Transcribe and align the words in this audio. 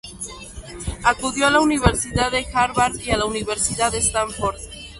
Acudió 1.03 1.45
a 1.45 1.51
la 1.51 1.59
Universidad 1.59 2.31
de 2.31 2.43
Harvard 2.55 2.95
y 3.05 3.11
a 3.11 3.17
la 3.17 3.25
Universidad 3.25 3.93
Stanford. 3.93 4.57